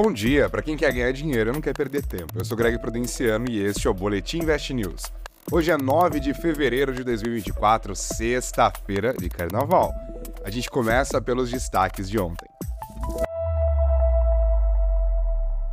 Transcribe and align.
Bom 0.00 0.12
dia, 0.12 0.48
para 0.48 0.62
quem 0.62 0.76
quer 0.76 0.92
ganhar 0.92 1.10
dinheiro 1.10 1.50
e 1.50 1.52
não 1.52 1.60
quer 1.60 1.74
perder 1.74 2.06
tempo. 2.06 2.32
Eu 2.36 2.44
sou 2.44 2.56
Greg 2.56 2.78
Prudenciano 2.78 3.50
e 3.50 3.58
este 3.58 3.88
é 3.88 3.90
o 3.90 3.92
Boletim 3.94 4.38
Invest 4.38 4.72
News. 4.72 5.02
Hoje 5.50 5.72
é 5.72 5.76
9 5.76 6.20
de 6.20 6.32
fevereiro 6.34 6.94
de 6.94 7.02
2024, 7.02 7.96
sexta-feira 7.96 9.12
de 9.12 9.28
carnaval. 9.28 9.90
A 10.44 10.50
gente 10.50 10.70
começa 10.70 11.20
pelos 11.20 11.50
destaques 11.50 12.08
de 12.08 12.16
ontem. 12.16 12.46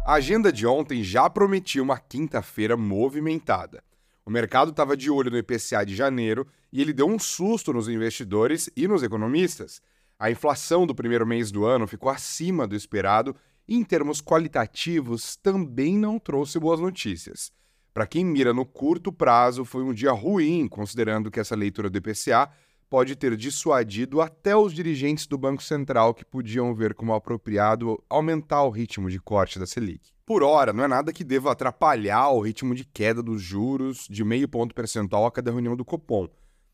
A 0.04 0.14
agenda 0.14 0.52
de 0.52 0.66
ontem 0.66 1.04
já 1.04 1.30
prometia 1.30 1.84
uma 1.84 2.00
quinta-feira 2.00 2.76
movimentada. 2.76 3.84
O 4.26 4.32
mercado 4.32 4.72
estava 4.72 4.98
de 4.98 5.12
olho 5.12 5.30
no 5.30 5.38
IPCA 5.38 5.86
de 5.86 5.96
janeiro 5.96 6.48
e 6.74 6.82
ele 6.82 6.94
deu 6.94 7.06
um 7.06 7.20
susto 7.20 7.72
nos 7.72 7.88
investidores 7.88 8.72
e 8.76 8.88
nos 8.88 9.04
economistas. 9.04 9.84
A 10.18 10.32
inflação 10.32 10.88
do 10.88 10.96
primeiro 10.96 11.28
mês 11.28 11.52
do 11.52 11.64
ano 11.64 11.86
ficou 11.86 12.10
acima 12.10 12.66
do 12.66 12.76
esperado 12.76 13.36
em 13.68 13.84
termos 13.84 14.22
qualitativos, 14.22 15.36
também 15.36 15.98
não 15.98 16.20
trouxe 16.20 16.60
boas 16.60 16.80
notícias. 16.80 17.52
Para 17.94 18.06
quem 18.06 18.26
mira 18.26 18.54
no 18.54 18.66
curto 18.66 19.12
prazo, 19.12 19.64
foi 19.64 19.84
um 19.84 19.94
dia 19.94 20.12
ruim, 20.12 20.68
considerando 20.68 21.32
que 21.32 21.40
essa 21.40 21.56
leitura 21.56 21.90
do 21.90 21.98
IPCA 21.98 22.52
pode 22.90 23.16
ter 23.16 23.36
dissuadido 23.36 24.22
até 24.22 24.56
os 24.56 24.74
dirigentes 24.74 25.26
do 25.26 25.38
Banco 25.38 25.64
Central 25.64 26.14
que 26.14 26.26
podiam 26.26 26.74
ver 26.76 26.94
como 26.94 27.14
apropriado 27.14 28.02
aumentar 28.10 28.64
o 28.64 28.70
ritmo 28.70 29.10
de 29.10 29.20
corte 29.20 29.58
da 29.58 29.66
Selic. 29.66 30.12
Por 30.26 30.44
hora, 30.44 30.74
não 30.74 30.84
é 30.84 30.88
nada 30.88 31.14
que 31.14 31.24
deva 31.24 31.52
atrapalhar 31.52 32.30
o 32.30 32.42
ritmo 32.42 32.74
de 32.76 32.84
queda 32.84 33.22
dos 33.22 33.42
juros 33.42 34.08
de 34.10 34.24
meio 34.24 34.48
ponto 34.48 34.74
percentual 34.74 35.26
a 35.26 35.32
cada 35.32 35.52
reunião 35.52 35.76
do 35.76 35.86
Copom, 35.86 36.28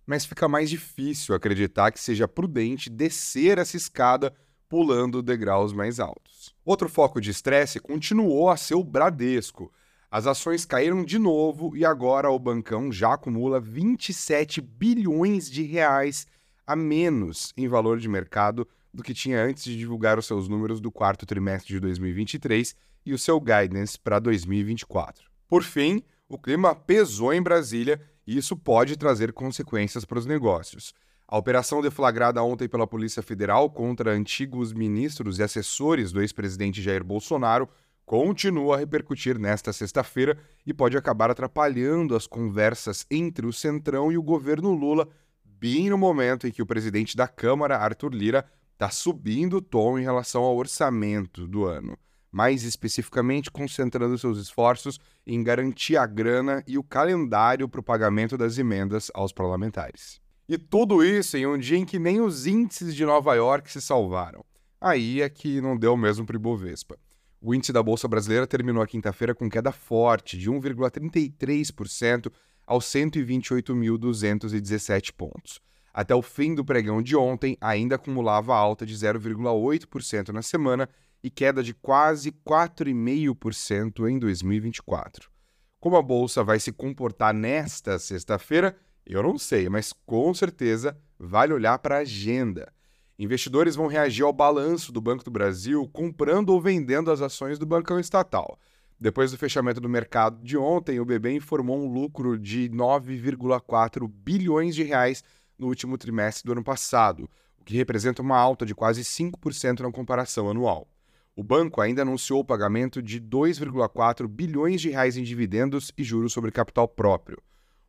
mas 0.06 0.26
fica 0.26 0.48
mais 0.48 0.70
difícil 0.70 1.36
acreditar 1.36 1.92
que 1.92 2.00
seja 2.00 2.28
prudente 2.28 2.90
descer 2.90 3.58
essa 3.58 3.78
escada 3.78 4.34
pulando 4.68 5.22
degraus 5.22 5.74
mais 5.74 6.00
altos. 6.00 6.51
Outro 6.64 6.88
foco 6.88 7.20
de 7.20 7.32
estresse 7.32 7.80
continuou 7.80 8.50
a 8.50 8.58
ser 8.58 8.76
o 8.76 8.84
Bradesco, 8.84 9.72
as 10.12 10.28
ações 10.28 10.66
caíram 10.66 11.06
de 11.06 11.18
novo 11.18 11.76
e 11.76 11.86
agora 11.86 12.30
o 12.30 12.38
bancão 12.38 12.92
já 12.92 13.14
acumula 13.14 13.62
27 13.62 14.60
bilhões 14.60 15.50
de 15.50 15.64
reais 15.64 16.28
a 16.68 16.76
menos 16.76 17.54
em 17.56 17.66
valor 17.66 17.98
de 17.98 18.10
mercado 18.10 18.68
do 18.94 19.02
que 19.02 19.14
tinha 19.14 19.42
antes 19.42 19.64
de 19.64 19.78
divulgar 19.78 20.20
os 20.20 20.26
seus 20.26 20.50
números 20.50 20.82
do 20.82 20.92
quarto 20.92 21.26
trimestre 21.26 21.74
de 21.74 21.80
2023 21.80 22.76
e 23.06 23.14
o 23.14 23.18
seu 23.18 23.40
guidance 23.40 23.98
para 23.98 24.20
2024. 24.20 25.32
Por 25.48 25.64
fim, 25.64 26.04
o 26.28 26.38
clima 26.38 26.76
pesou 26.76 27.34
em 27.34 27.42
Brasília 27.42 28.02
e 28.28 28.38
isso 28.38 28.58
pode 28.58 28.98
trazer 28.98 29.32
consequências 29.32 30.04
para 30.04 30.20
os 30.20 30.26
negócios. 30.26 30.94
A 31.32 31.38
operação 31.38 31.82
deflagrada 31.82 32.44
ontem 32.44 32.68
pela 32.68 32.86
Polícia 32.86 33.24
Federal 33.24 33.70
contra 33.70 34.12
antigos 34.12 34.74
ministros 34.74 35.40
e 35.40 35.44
assessores 35.44 36.12
do 36.12 36.20
ex-presidente 36.20 36.82
Jair 36.82 37.06
Bolsonaro 37.06 37.70
continua 38.06 38.76
a 38.76 38.80
repercutir 38.80 39.40
nesta 39.40 39.72
sexta-feira 39.72 40.38
e 40.68 40.74
pode 40.74 40.98
acabar 40.98 41.32
atrapalhando 41.32 42.18
as 42.18 42.28
conversas 42.28 43.06
entre 43.10 43.46
o 43.48 43.54
Centrão 43.54 44.12
e 44.12 44.18
o 44.18 44.22
governo 44.22 44.74
Lula, 44.74 45.08
bem 45.46 45.90
no 45.90 45.98
momento 45.98 46.48
em 46.48 46.52
que 46.52 46.62
o 46.62 46.66
presidente 46.66 47.16
da 47.16 47.30
Câmara, 47.30 47.78
Arthur 47.78 48.14
Lira, 48.14 48.46
está 48.74 48.90
subindo 48.90 49.56
o 49.56 49.62
tom 49.62 49.98
em 49.98 50.04
relação 50.04 50.44
ao 50.44 50.58
orçamento 50.58 51.48
do 51.48 51.64
ano, 51.64 51.98
mais 52.30 52.66
especificamente 52.66 53.50
concentrando 53.50 54.18
seus 54.18 54.38
esforços 54.38 55.00
em 55.26 55.42
garantir 55.42 55.96
a 55.96 56.06
grana 56.06 56.62
e 56.68 56.78
o 56.78 56.84
calendário 56.84 57.70
para 57.70 57.80
o 57.80 57.84
pagamento 57.84 58.38
das 58.38 58.58
emendas 58.58 59.10
aos 59.14 59.32
parlamentares. 59.32 60.20
E 60.52 60.58
tudo 60.58 61.02
isso 61.02 61.38
em 61.38 61.48
um 61.48 61.58
dia 61.58 61.78
em 61.78 61.86
que 61.86 61.98
nem 61.98 62.20
os 62.20 62.46
índices 62.46 62.94
de 62.94 63.06
Nova 63.06 63.34
York 63.36 63.72
se 63.72 63.82
salvaram. 63.82 64.44
Aí 64.82 65.22
é 65.22 65.30
que 65.30 65.62
não 65.62 65.78
deu 65.78 65.96
mesmo 65.96 66.26
para 66.26 66.36
o 66.36 66.38
Ibovespa. 66.38 67.00
O 67.40 67.56
índice 67.56 67.72
da 67.72 67.82
Bolsa 67.82 68.06
Brasileira 68.06 68.46
terminou 68.46 68.84
a 68.84 68.88
quinta-feira 68.88 69.34
com 69.34 69.50
queda 69.50 69.72
forte 69.72 70.38
de 70.38 70.52
1,33% 70.52 72.30
aos 72.68 72.84
128.217 72.84 75.14
pontos. 75.14 75.62
Até 75.94 76.14
o 76.14 76.22
fim 76.22 76.54
do 76.54 76.66
pregão 76.66 77.02
de 77.02 77.16
ontem, 77.16 77.58
ainda 77.62 77.96
acumulava 77.96 78.54
alta 78.54 78.86
de 78.86 78.94
0,8% 78.94 80.34
na 80.34 80.42
semana 80.42 80.90
e 81.24 81.30
queda 81.30 81.64
de 81.64 81.74
quase 81.74 82.30
4,5% 82.30 84.06
em 84.06 84.20
2024. 84.20 85.32
Como 85.80 85.96
a 85.96 86.02
bolsa 86.02 86.44
vai 86.44 86.60
se 86.60 86.74
comportar 86.74 87.34
nesta 87.34 87.98
sexta-feira, 87.98 88.76
eu 89.06 89.24
não 89.24 89.38
sei, 89.38 89.70
mas 89.70 89.94
com 90.06 90.34
certeza 90.34 90.98
vale 91.20 91.54
olhar 91.54 91.78
para 91.80 91.98
a 91.98 92.02
agenda. 92.02 92.72
Investidores 93.18 93.76
vão 93.76 93.88
reagir 93.88 94.24
ao 94.24 94.34
balanço 94.34 94.92
do 94.92 95.00
Banco 95.00 95.24
do 95.24 95.30
Brasil 95.30 95.88
comprando 95.94 96.50
ou 96.50 96.62
vendendo 96.62 97.12
as 97.12 97.22
ações 97.22 97.60
do 97.60 97.66
bancão 97.66 98.00
estatal. 98.00 98.58
Depois 99.00 99.32
do 99.32 99.38
fechamento 99.38 99.82
do 99.82 99.90
mercado 99.90 100.44
de 100.44 100.58
ontem, 100.58 101.00
o 101.00 101.06
BB 101.06 101.34
informou 101.34 101.78
um 101.78 101.92
lucro 101.92 102.38
de 102.38 102.70
9,4 102.70 104.08
bilhões 104.08 104.76
de 104.76 104.84
reais 104.84 105.24
no 105.58 105.68
último 105.68 105.98
trimestre 105.98 106.46
do 106.46 106.52
ano 106.52 106.64
passado, 106.64 107.30
o 107.60 107.64
que 107.64 107.76
representa 107.76 108.22
uma 108.22 108.38
alta 108.38 108.66
de 108.66 108.76
quase 108.76 109.02
5% 109.02 109.82
na 109.82 109.92
comparação 109.92 110.50
anual. 110.50 110.88
O 111.36 111.44
banco 111.44 111.80
ainda 111.80 112.02
anunciou 112.02 112.42
o 112.42 112.46
pagamento 112.46 113.02
de 113.02 113.20
2,4 113.22 114.28
bilhões 114.28 114.82
de 114.82 114.90
reais 114.90 115.16
em 115.16 115.24
dividendos 115.24 115.92
e 115.98 116.04
juros 116.04 116.34
sobre 116.34 116.52
capital 116.52 116.88
próprio. 116.88 117.42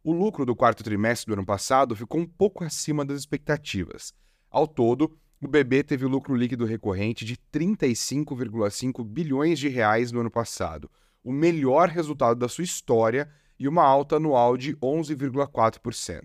O 0.05 0.13
lucro 0.13 0.45
do 0.45 0.57
quarto 0.57 0.83
trimestre 0.83 1.29
do 1.29 1.35
ano 1.35 1.47
passado 1.47 1.95
ficou 1.95 2.21
um 2.21 2.27
pouco 2.27 2.65
acima 2.65 3.05
das 3.05 3.21
expectativas. 3.21 4.13
Ao 4.51 4.67
todo, 4.67 5.17
o 5.41 5.47
BB 5.47 5.85
teve 5.85 6.07
lucro 6.07 6.35
líquido 6.35 6.65
recorrente 6.65 7.25
de 7.25 7.37
35,5 7.53 9.05
bilhões 9.05 9.61
de 9.61 9.69
reais 9.69 10.11
no 10.11 10.19
ano 10.19 10.31
passado, 10.31 10.91
o 11.23 11.33
melhor 11.33 11.89
resultado 11.89 12.37
da 12.37 12.49
sua 12.49 12.65
história 12.65 13.31
e 13.57 13.69
uma 13.69 13.85
alta 13.85 14.17
anual 14.17 14.57
de 14.57 14.75
11,4%. 14.79 16.23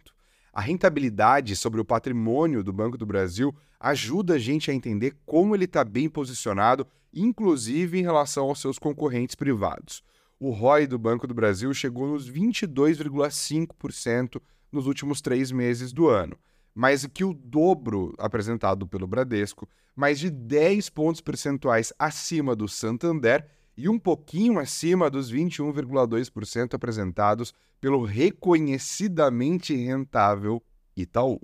A 0.52 0.60
rentabilidade 0.60 1.56
sobre 1.56 1.80
o 1.80 1.86
patrimônio 1.86 2.64
do 2.64 2.74
Banco 2.74 2.98
do 2.98 3.06
Brasil 3.06 3.56
ajuda 3.80 4.34
a 4.34 4.40
gente 4.40 4.72
a 4.72 4.74
entender 4.74 5.16
como 5.24 5.54
ele 5.54 5.66
está 5.66 5.84
bem 5.84 6.10
posicionado, 6.10 6.88
inclusive 7.14 8.00
em 8.00 8.02
relação 8.02 8.46
aos 8.46 8.60
seus 8.60 8.80
concorrentes 8.80 9.36
privados. 9.36 10.02
O 10.40 10.52
ROI 10.52 10.88
do 10.88 11.00
Banco 11.00 11.28
do 11.28 11.34
Brasil 11.34 11.74
chegou 11.74 12.08
nos 12.08 12.30
22,5% 12.30 14.40
nos 14.72 14.86
últimos 14.86 15.22
três 15.22 15.52
meses 15.52 15.92
do 15.92 16.08
ano 16.08 16.38
mais 16.78 17.04
que 17.08 17.24
o 17.24 17.34
dobro 17.34 18.14
apresentado 18.20 18.86
pelo 18.86 19.08
Bradesco, 19.08 19.68
mais 19.96 20.20
de 20.20 20.30
10 20.30 20.92
pontos 20.92 21.22
percentuais 21.22 21.92
acima 21.98 22.56
do 22.56 22.68
Santander 22.68 23.50
e 23.76 23.90
um 23.90 23.98
pouquinho 23.98 24.60
acima 24.60 25.10
dos 25.10 25.32
21,2% 25.32 26.76
apresentados 26.76 27.52
pelo 27.82 28.06
reconhecidamente 28.06 29.76
rentável 29.76 30.62
Itaú. 30.96 31.42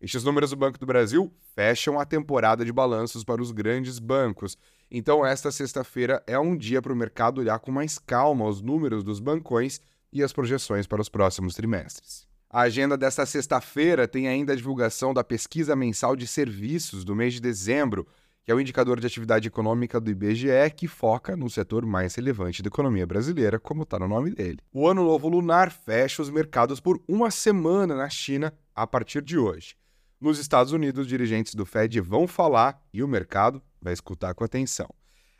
Estes 0.00 0.22
números 0.22 0.50
do 0.50 0.56
Banco 0.56 0.78
do 0.78 0.86
Brasil 0.86 1.32
fecham 1.56 1.98
a 1.98 2.04
temporada 2.04 2.64
de 2.64 2.72
balanços 2.72 3.24
para 3.24 3.42
os 3.42 3.50
grandes 3.50 3.98
bancos. 3.98 4.56
Então, 4.88 5.26
esta 5.26 5.50
sexta-feira 5.50 6.22
é 6.24 6.38
um 6.38 6.56
dia 6.56 6.80
para 6.80 6.92
o 6.92 6.96
mercado 6.96 7.40
olhar 7.40 7.58
com 7.58 7.72
mais 7.72 7.98
calma 7.98 8.46
os 8.46 8.62
números 8.62 9.02
dos 9.02 9.18
bancões 9.18 9.80
e 10.12 10.22
as 10.22 10.32
projeções 10.32 10.86
para 10.86 11.02
os 11.02 11.08
próximos 11.08 11.54
trimestres. 11.54 12.28
A 12.48 12.60
agenda 12.60 12.96
desta 12.96 13.26
sexta-feira 13.26 14.06
tem 14.06 14.28
ainda 14.28 14.52
a 14.52 14.56
divulgação 14.56 15.12
da 15.12 15.24
pesquisa 15.24 15.74
mensal 15.74 16.14
de 16.14 16.28
serviços 16.28 17.04
do 17.04 17.14
mês 17.14 17.34
de 17.34 17.40
dezembro, 17.40 18.06
que 18.44 18.52
é 18.52 18.54
o 18.54 18.60
indicador 18.60 19.00
de 19.00 19.06
atividade 19.06 19.48
econômica 19.48 20.00
do 20.00 20.10
IBGE 20.10 20.70
que 20.76 20.86
foca 20.86 21.36
no 21.36 21.50
setor 21.50 21.84
mais 21.84 22.14
relevante 22.14 22.62
da 22.62 22.68
economia 22.68 23.06
brasileira, 23.06 23.58
como 23.58 23.82
está 23.82 23.98
no 23.98 24.08
nome 24.08 24.30
dele. 24.30 24.60
O 24.72 24.88
Ano 24.88 25.04
Novo 25.04 25.28
Lunar 25.28 25.70
fecha 25.70 26.22
os 26.22 26.30
mercados 26.30 26.78
por 26.78 27.02
uma 27.06 27.30
semana 27.32 27.96
na 27.96 28.08
China 28.08 28.54
a 28.74 28.86
partir 28.86 29.20
de 29.20 29.36
hoje. 29.36 29.74
Nos 30.20 30.40
Estados 30.40 30.72
Unidos, 30.72 31.06
dirigentes 31.06 31.54
do 31.54 31.64
Fed 31.64 32.00
vão 32.00 32.26
falar 32.26 32.82
e 32.92 33.04
o 33.04 33.08
mercado 33.08 33.62
vai 33.80 33.92
escutar 33.92 34.34
com 34.34 34.42
atenção. 34.42 34.92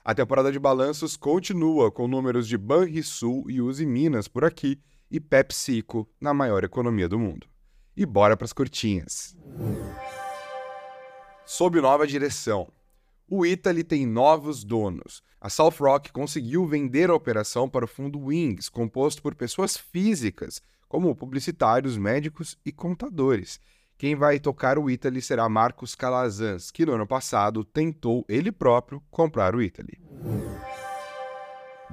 A 0.05 0.15
temporada 0.15 0.53
de 0.53 0.59
balanços 0.59 1.16
continua 1.16 1.91
com 1.91 2.07
números 2.07 2.47
de 2.47 2.57
Banrisul 2.57 3.51
e 3.51 3.60
Uzi 3.60 3.84
Minas 3.84 4.28
por 4.28 4.45
aqui 4.45 4.80
e 5.10 5.19
PepsiCo 5.19 6.09
na 6.21 6.33
maior 6.33 6.63
economia 6.63 7.09
do 7.09 7.19
mundo. 7.19 7.48
E 7.97 8.07
bora 8.07 8.36
para 8.36 8.45
as 8.45 8.53
curtinhas. 8.53 9.36
Sob 11.45 11.80
nova 11.80 12.07
direção. 12.07 12.71
O 13.28 13.45
Italy 13.45 13.83
tem 13.83 14.07
novos 14.07 14.63
donos. 14.63 15.25
A 15.41 15.51
South 15.51 15.75
Rock 15.80 16.13
conseguiu 16.13 16.65
vender 16.66 17.10
a 17.10 17.15
operação 17.16 17.69
para 17.69 17.84
o 17.84 17.89
fundo 17.89 18.27
Wings, 18.27 18.69
composto 18.69 19.21
por 19.22 19.34
pessoas 19.34 19.77
físicas, 19.77 20.63
como 20.89 21.16
publicitários, 21.16 21.97
médicos 21.97 22.57
e 22.65 22.71
contadores. 22.71 23.59
Quem 23.98 24.15
vai 24.15 24.39
tocar 24.39 24.78
o 24.78 24.89
Italy 24.89 25.21
será 25.21 25.48
Marcos 25.48 25.97
Calazans, 25.97 26.71
que 26.71 26.86
no 26.86 26.92
ano 26.92 27.04
passado 27.04 27.65
tentou 27.65 28.24
ele 28.28 28.53
próprio 28.53 29.03
comprar 29.10 29.56
o 29.56 29.60
Italy. 29.60 29.98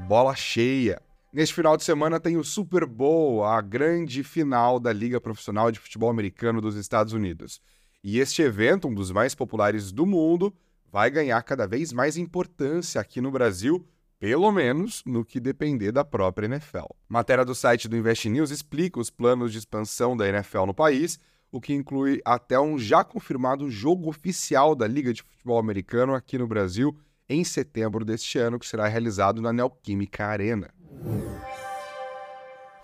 Bola 0.07 0.35
cheia. 0.35 1.01
Neste 1.33 1.55
final 1.55 1.75
de 1.75 1.83
semana 1.83 2.19
tem 2.19 2.37
o 2.37 2.43
Super 2.43 2.85
Bowl, 2.85 3.43
a 3.43 3.59
grande 3.59 4.23
final 4.23 4.79
da 4.79 4.93
Liga 4.93 5.19
Profissional 5.19 5.71
de 5.71 5.79
Futebol 5.79 6.11
Americano 6.11 6.61
dos 6.61 6.75
Estados 6.75 7.11
Unidos. 7.11 7.59
E 8.03 8.19
este 8.19 8.43
evento, 8.43 8.87
um 8.87 8.93
dos 8.93 9.09
mais 9.09 9.33
populares 9.33 9.91
do 9.91 10.05
mundo, 10.05 10.53
vai 10.91 11.09
ganhar 11.09 11.41
cada 11.41 11.65
vez 11.65 11.91
mais 11.91 12.17
importância 12.17 13.01
aqui 13.01 13.19
no 13.19 13.31
Brasil, 13.31 13.83
pelo 14.19 14.51
menos 14.51 15.01
no 15.07 15.25
que 15.25 15.39
depender 15.39 15.91
da 15.91 16.05
própria 16.05 16.45
NFL. 16.45 16.85
Matéria 17.09 17.43
do 17.43 17.55
site 17.55 17.87
do 17.87 17.97
Invest 17.97 18.29
News 18.29 18.51
explica 18.51 18.99
os 18.99 19.09
planos 19.09 19.51
de 19.51 19.57
expansão 19.57 20.15
da 20.15 20.29
NFL 20.29 20.67
no 20.67 20.73
país, 20.73 21.19
o 21.55 21.61
que 21.61 21.73
inclui 21.73 22.21
até 22.25 22.59
um 22.59 22.77
já 22.77 23.01
confirmado 23.01 23.69
jogo 23.69 24.09
oficial 24.09 24.75
da 24.75 24.85
Liga 24.85 25.13
de 25.13 25.23
Futebol 25.23 25.57
Americano 25.57 26.13
aqui 26.13 26.37
no 26.37 26.45
Brasil 26.45 26.93
em 27.29 27.45
setembro 27.45 28.03
deste 28.03 28.37
ano, 28.37 28.59
que 28.59 28.67
será 28.67 28.89
realizado 28.89 29.41
na 29.41 29.53
Neoquímica 29.53 30.25
Arena. 30.25 30.69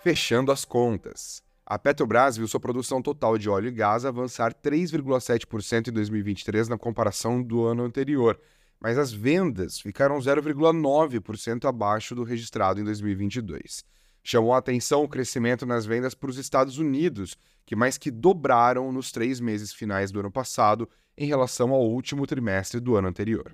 Fechando 0.01 0.53
as 0.53 0.63
contas. 0.63 1.43
A 1.65 1.77
Petrobras 1.77 2.37
viu 2.37 2.47
sua 2.47 2.61
produção 2.61 3.01
total 3.01 3.37
de 3.37 3.49
óleo 3.49 3.67
e 3.67 3.71
gás 3.71 4.05
avançar 4.05 4.53
3,7% 4.53 5.89
em 5.89 5.91
2023 5.91 6.69
na 6.69 6.77
comparação 6.77 7.43
do 7.43 7.65
ano 7.65 7.83
anterior, 7.83 8.39
mas 8.79 8.97
as 8.97 9.11
vendas 9.11 9.81
ficaram 9.81 10.17
0,9% 10.17 11.65
abaixo 11.67 12.15
do 12.15 12.23
registrado 12.23 12.79
em 12.79 12.85
2022. 12.85 13.83
Chamou 14.23 14.53
a 14.53 14.57
atenção 14.57 15.03
o 15.03 15.07
crescimento 15.07 15.65
nas 15.65 15.85
vendas 15.85 16.13
para 16.13 16.29
os 16.29 16.37
Estados 16.37 16.77
Unidos, 16.77 17.37
que 17.65 17.75
mais 17.75 17.97
que 17.97 18.11
dobraram 18.11 18.91
nos 18.91 19.11
três 19.11 19.39
meses 19.39 19.73
finais 19.73 20.11
do 20.11 20.19
ano 20.19 20.31
passado 20.31 20.87
em 21.17 21.25
relação 21.25 21.71
ao 21.71 21.81
último 21.81 22.25
trimestre 22.27 22.79
do 22.79 22.95
ano 22.95 23.07
anterior. 23.07 23.53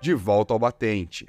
De 0.00 0.14
volta 0.14 0.52
ao 0.52 0.58
batente. 0.58 1.26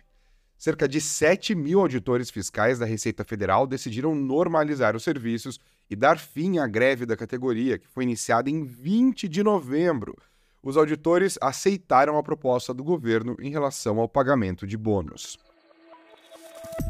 Cerca 0.58 0.88
de 0.88 1.00
7 1.00 1.56
mil 1.56 1.80
auditores 1.80 2.30
fiscais 2.30 2.78
da 2.78 2.86
Receita 2.86 3.24
Federal 3.24 3.66
decidiram 3.66 4.14
normalizar 4.14 4.96
os 4.96 5.04
serviços 5.04 5.60
e 5.90 5.96
dar 5.96 6.20
fim 6.20 6.58
à 6.58 6.68
greve 6.68 7.06
da 7.06 7.16
categoria, 7.16 7.80
que 7.80 7.88
foi 7.88 8.04
iniciada 8.04 8.50
em 8.50 8.64
20 8.64 9.28
de 9.30 9.42
novembro. 9.42 10.16
Os 10.62 10.76
auditores 10.76 11.38
aceitaram 11.42 12.18
a 12.18 12.24
proposta 12.24 12.74
do 12.74 12.84
governo 12.84 13.38
em 13.40 13.50
relação 13.50 14.00
ao 14.00 14.10
pagamento 14.10 14.68
de 14.68 14.78
bônus. 14.78 15.38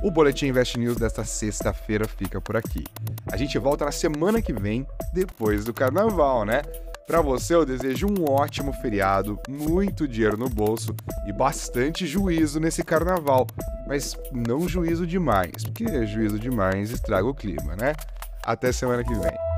O 0.01 0.09
Boletim 0.09 0.47
Invest 0.47 0.77
News 0.77 0.97
desta 0.97 1.23
sexta-feira 1.23 2.07
fica 2.07 2.39
por 2.39 2.55
aqui. 2.55 2.83
A 3.31 3.35
gente 3.35 3.57
volta 3.57 3.85
na 3.85 3.91
semana 3.91 4.41
que 4.41 4.53
vem, 4.53 4.85
depois 5.13 5.65
do 5.65 5.73
carnaval, 5.73 6.45
né? 6.45 6.61
Para 7.05 7.21
você, 7.21 7.55
eu 7.55 7.65
desejo 7.65 8.07
um 8.07 8.31
ótimo 8.31 8.71
feriado, 8.71 9.39
muito 9.49 10.07
dinheiro 10.07 10.37
no 10.37 10.47
bolso 10.47 10.95
e 11.27 11.33
bastante 11.33 12.05
juízo 12.05 12.59
nesse 12.59 12.83
carnaval. 12.83 13.47
Mas 13.87 14.15
não 14.31 14.69
juízo 14.69 15.07
demais, 15.07 15.63
porque 15.63 16.05
juízo 16.05 16.37
demais 16.37 16.91
estraga 16.91 17.27
o 17.27 17.33
clima, 17.33 17.75
né? 17.75 17.93
Até 18.43 18.71
semana 18.71 19.03
que 19.03 19.13
vem. 19.13 19.48